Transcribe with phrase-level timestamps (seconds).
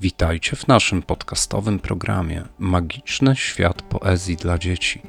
[0.00, 5.02] Witajcie w naszym podcastowym programie Magiczny świat poezji dla dzieci.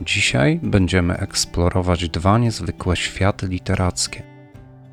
[0.00, 4.22] Dzisiaj będziemy eksplorować dwa niezwykłe światy literackie.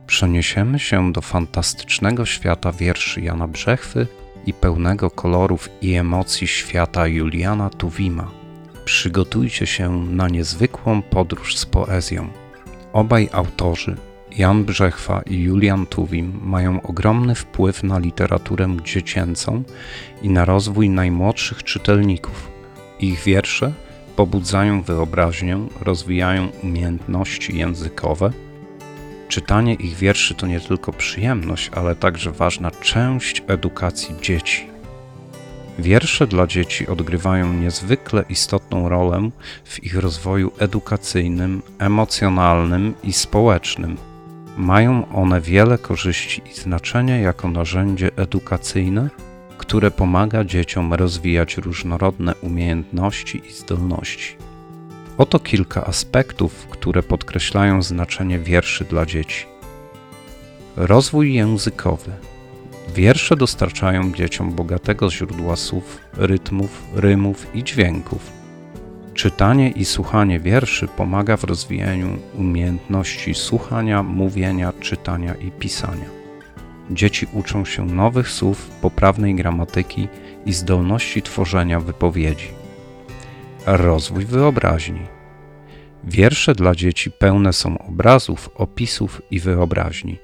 [0.08, 4.08] Przeniesiemy się do fantastycznego świata wierszy Jana Brzechwy
[4.46, 8.32] i pełnego kolorów i emocji świata Juliana Tuwima.
[8.86, 12.30] Przygotujcie się na niezwykłą podróż z poezją.
[12.94, 13.98] Obaj autorzy
[14.38, 19.64] Jan Brzechwa i Julian Tuwim mają ogromny wpływ na literaturę dziecięcą
[20.22, 22.52] i na rozwój najmłodszych czytelników.
[23.00, 23.74] Ich wiersze
[24.16, 28.32] pobudzają wyobraźnię, rozwijają umiejętności językowe.
[29.28, 34.68] Czytanie ich wierszy to nie tylko przyjemność, ale także ważna część edukacji dzieci.
[35.80, 39.30] Wiersze dla dzieci odgrywają niezwykle istotną rolę
[39.64, 44.13] w ich rozwoju edukacyjnym, emocjonalnym i społecznym.
[44.58, 49.10] Mają one wiele korzyści i znaczenie jako narzędzie edukacyjne,
[49.58, 54.36] które pomaga dzieciom rozwijać różnorodne umiejętności i zdolności.
[55.18, 59.46] Oto kilka aspektów, które podkreślają znaczenie wierszy dla dzieci.
[60.76, 62.12] Rozwój językowy.
[62.96, 68.43] Wiersze dostarczają dzieciom bogatego źródła słów, rytmów, rymów i dźwięków
[69.14, 76.06] Czytanie i słuchanie wierszy pomaga w rozwijaniu umiejętności słuchania, mówienia, czytania i pisania.
[76.92, 80.08] Dzieci uczą się nowych słów, poprawnej gramatyki
[80.46, 82.48] i zdolności tworzenia wypowiedzi.
[83.66, 85.02] Rozwój wyobraźni.
[86.04, 90.18] Wiersze dla dzieci pełne są obrazów, opisów i wyobraźni.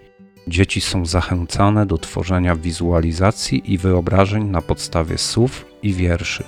[0.48, 6.44] Dzieci są zachęcane do tworzenia wizualizacji i wyobrażeń na podstawie słów i wierszy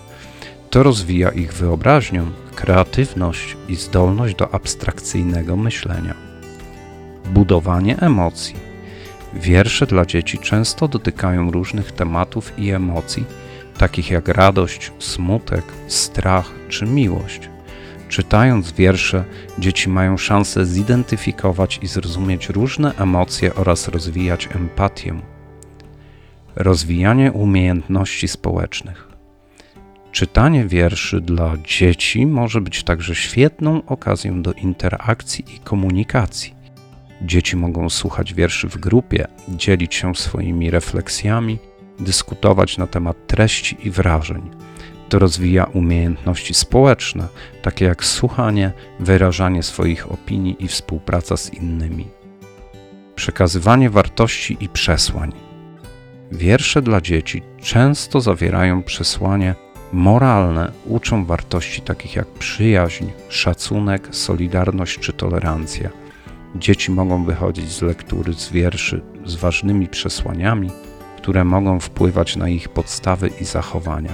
[0.71, 2.23] to rozwija ich wyobraźnię,
[2.55, 6.13] kreatywność i zdolność do abstrakcyjnego myślenia.
[7.25, 8.55] Budowanie emocji.
[9.33, 13.25] Wiersze dla dzieci często dotykają różnych tematów i emocji,
[13.77, 17.49] takich jak radość, smutek, strach czy miłość.
[18.09, 19.23] Czytając wiersze,
[19.59, 25.21] dzieci mają szansę zidentyfikować i zrozumieć różne emocje oraz rozwijać empatię.
[26.55, 29.10] Rozwijanie umiejętności społecznych.
[30.11, 36.55] Czytanie wierszy dla dzieci może być także świetną okazją do interakcji i komunikacji.
[37.21, 41.57] Dzieci mogą słuchać wierszy w grupie, dzielić się swoimi refleksjami,
[41.99, 44.49] dyskutować na temat treści i wrażeń.
[45.09, 47.27] To rozwija umiejętności społeczne,
[47.61, 52.07] takie jak słuchanie, wyrażanie swoich opinii i współpraca z innymi.
[53.15, 55.31] Przekazywanie wartości i przesłań.
[56.31, 59.55] Wiersze dla dzieci często zawierają przesłanie
[59.93, 65.89] moralne uczą wartości takich jak przyjaźń, szacunek, solidarność czy tolerancja.
[66.55, 70.69] Dzieci mogą wychodzić z lektury z wierszy z ważnymi przesłaniami,
[71.17, 74.11] które mogą wpływać na ich podstawy i zachowania.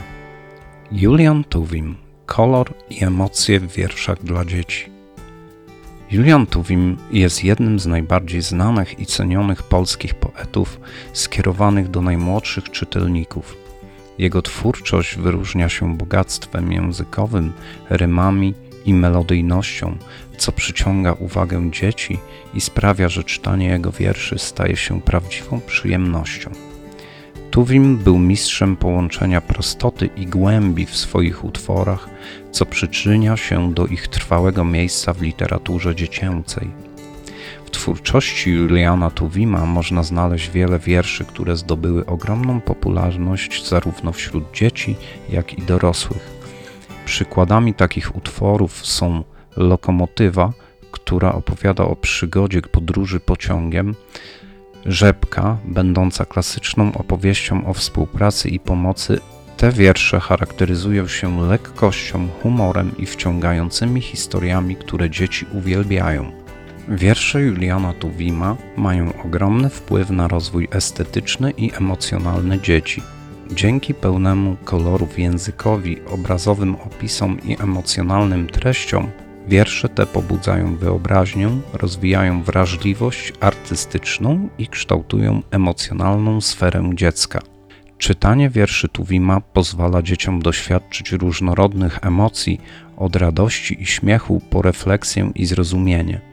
[0.92, 1.96] Julian Tuwim
[2.26, 4.92] Kolor i emocje w wierszach dla dzieci.
[6.12, 10.80] Julian Tuwim jest jednym z najbardziej znanych i cenionych polskich poetów
[11.14, 13.67] skierowanych do najmłodszych czytelników.
[14.18, 17.54] Jego twórczość wyróżnia się bogactwem językowym,
[17.90, 18.54] rymami
[18.86, 19.98] i melodyjnością,
[20.38, 22.20] co przyciąga uwagę dzieci
[22.54, 26.52] i sprawia, że czytanie jego wierszy staje się prawdziwą przyjemnością.
[27.52, 32.10] Tuwim był mistrzem połączenia prostoty i głębi w swoich utworach,
[32.52, 36.87] co przyczynia się do ich trwałego miejsca w literaturze dziecięcej.
[37.68, 44.96] W twórczości Juliana Tuwima można znaleźć wiele wierszy, które zdobyły ogromną popularność zarówno wśród dzieci,
[45.30, 46.30] jak i dorosłych.
[47.06, 49.24] Przykładami takich utworów są
[49.58, 50.54] Lokomotywa,
[50.92, 53.96] która opowiada o przygodzie podróży pociągiem,
[54.86, 59.20] Rzepka, będąca klasyczną opowieścią o współpracy i pomocy.
[59.58, 66.47] Te wiersze charakteryzują się lekkością, humorem i wciągającymi historiami, które dzieci uwielbiają.
[66.90, 73.04] Wiersze Juliana Tuwima mają ogromny wpływ na rozwój estetyczny i emocjonalny dzieci.
[73.52, 79.10] Dzięki pełnemu kolorów językowi, obrazowym opisom i emocjonalnym treściom,
[79.48, 87.42] wiersze te pobudzają wyobraźnię, rozwijają wrażliwość artystyczną i kształtują emocjonalną sferę dziecka.
[87.98, 92.62] Czytanie wierszy Tuwima pozwala dzieciom doświadczyć różnorodnych emocji,
[92.98, 96.27] od radości i śmiechu po refleksję i zrozumienie.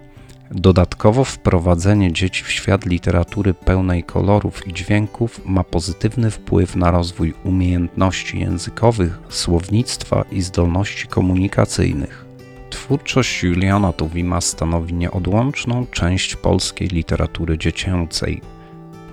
[0.51, 7.35] Dodatkowo wprowadzenie dzieci w świat literatury pełnej kolorów i dźwięków ma pozytywny wpływ na rozwój
[7.45, 12.25] umiejętności językowych, słownictwa i zdolności komunikacyjnych.
[12.71, 18.41] Twórczość Juliana Tuwima stanowi nieodłączną część polskiej literatury dziecięcej.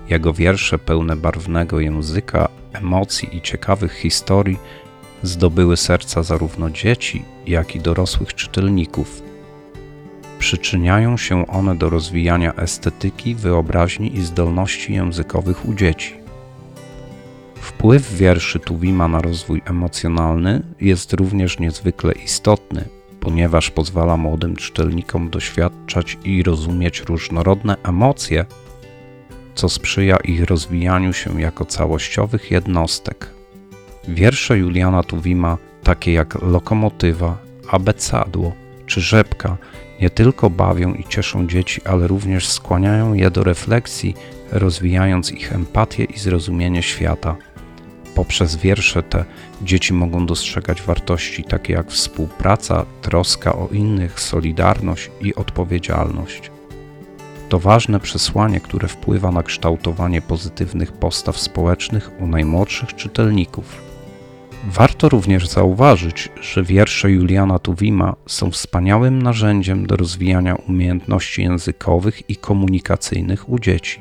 [0.08, 4.58] Jego wiersze pełne barwnego języka emocji i ciekawych historii
[5.22, 9.31] zdobyły serca zarówno dzieci, jak i dorosłych czytelników.
[10.52, 16.14] Przyczyniają się one do rozwijania estetyki, wyobraźni i zdolności językowych u dzieci.
[17.54, 22.84] Wpływ wierszy Tuwima na rozwój emocjonalny jest również niezwykle istotny,
[23.20, 28.44] ponieważ pozwala młodym czytelnikom doświadczać i rozumieć różnorodne emocje,
[29.54, 33.30] co sprzyja ich rozwijaniu się jako całościowych jednostek.
[34.08, 37.38] Wiersze Juliana Tuwima, takie jak Lokomotywa,
[37.68, 38.52] Abecadło
[38.86, 39.56] czy Rzepka,
[40.02, 44.14] nie tylko bawią i cieszą dzieci, ale również skłaniają je do refleksji,
[44.52, 47.36] rozwijając ich empatię i zrozumienie świata.
[48.14, 49.24] Poprzez wiersze te
[49.62, 56.50] dzieci mogą dostrzegać wartości takie jak współpraca, troska o innych, solidarność i odpowiedzialność.
[57.48, 63.91] To ważne przesłanie, które wpływa na kształtowanie pozytywnych postaw społecznych u najmłodszych czytelników.
[64.64, 72.36] Warto również zauważyć, że wiersze Juliana Tuwima są wspaniałym narzędziem do rozwijania umiejętności językowych i
[72.36, 74.00] komunikacyjnych u dzieci.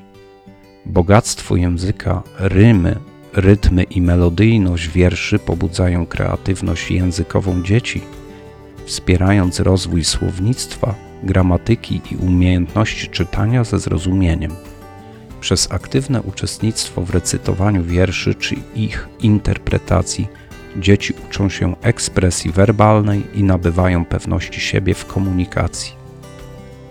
[0.86, 2.96] Bogactwo języka, rymy,
[3.34, 8.02] rytmy i melodyjność wierszy pobudzają kreatywność językową dzieci,
[8.86, 14.52] wspierając rozwój słownictwa, gramatyki i umiejętności czytania ze zrozumieniem.
[15.40, 20.28] Przez aktywne uczestnictwo w recytowaniu wierszy czy ich interpretacji
[20.80, 25.94] dzieci uczą się ekspresji werbalnej i nabywają pewności siebie w komunikacji.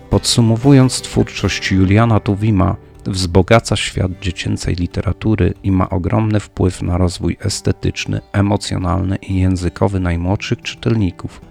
[0.09, 2.75] Podsumowując, twórczość Juliana Tuwima
[3.05, 10.61] wzbogaca świat dziecięcej literatury i ma ogromny wpływ na rozwój estetyczny, emocjonalny i językowy najmłodszych
[10.61, 11.41] czytelników.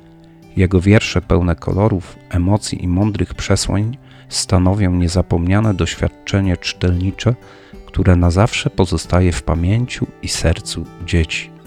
[0.57, 3.99] Jego wiersze pełne kolorów, emocji i mądrych przesłań
[4.29, 7.35] stanowią niezapomniane doświadczenie czytelnicze,
[7.87, 11.60] które na zawsze pozostaje w pamięciu i sercu dzieci.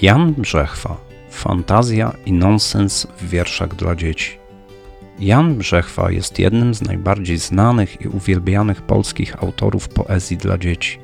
[0.00, 0.96] Jan Brzechwa
[1.30, 4.38] Fantazja i nonsens w wierszach dla dzieci.
[5.18, 10.98] Jan Brzechwa jest jednym z najbardziej znanych i uwielbianych polskich autorów poezji dla dzieci.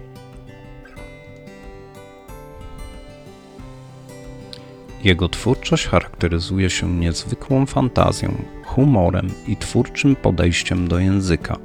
[5.04, 11.56] Jego twórczość charakteryzuje się niezwykłą fantazją, humorem i twórczym podejściem do języka.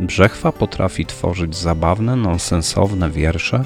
[0.00, 3.64] Brzechwa potrafi tworzyć zabawne, nonsensowne wiersze,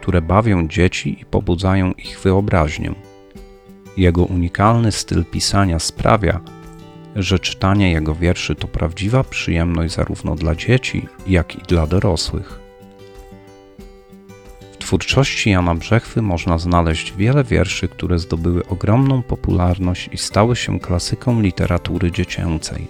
[0.00, 2.94] które bawią dzieci i pobudzają ich wyobraźnię.
[3.96, 6.40] Jego unikalny styl pisania sprawia,
[7.16, 12.60] że czytanie jego wierszy to prawdziwa przyjemność zarówno dla dzieci, jak i dla dorosłych.
[14.72, 20.80] W twórczości Jana Brzechwy można znaleźć wiele wierszy, które zdobyły ogromną popularność i stały się
[20.80, 22.86] klasyką literatury dziecięcej.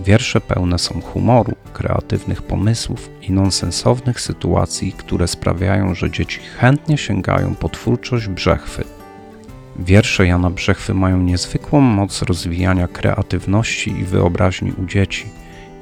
[0.00, 7.54] Wiersze pełne są humoru, kreatywnych pomysłów i nonsensownych sytuacji, które sprawiają, że dzieci chętnie sięgają
[7.54, 8.84] po twórczość Brzechwy.
[9.78, 15.26] Wiersze Jana Brzechwy mają niezwykłą moc rozwijania kreatywności i wyobraźni u dzieci.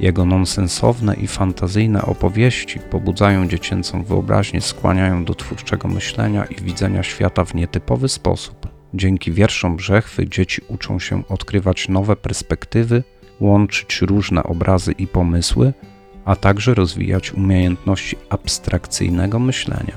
[0.00, 7.44] Jego nonsensowne i fantazyjne opowieści pobudzają dziecięcą wyobraźnię, skłaniają do twórczego myślenia i widzenia świata
[7.44, 8.68] w nietypowy sposób.
[8.94, 13.02] Dzięki wierszom Brzechwy dzieci uczą się odkrywać nowe perspektywy,
[13.40, 15.72] łączyć różne obrazy i pomysły,
[16.24, 19.94] a także rozwijać umiejętności abstrakcyjnego myślenia.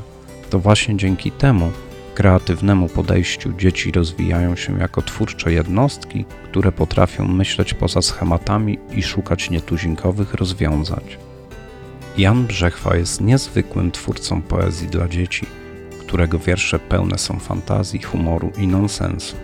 [0.49, 1.71] To właśnie dzięki temu
[2.15, 9.49] kreatywnemu podejściu dzieci rozwijają się jako twórcze jednostki, które potrafią myśleć poza schematami i szukać
[9.49, 11.03] nietuzinkowych rozwiązań.
[12.17, 15.45] Jan Brzechwa jest niezwykłym twórcą poezji dla dzieci,
[15.99, 19.35] którego wiersze pełne są fantazji, humoru i nonsensu.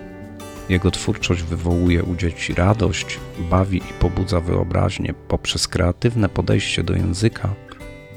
[0.69, 7.49] Jego twórczość wywołuje u dzieci radość, bawi i pobudza wyobraźnię poprzez kreatywne podejście do języka.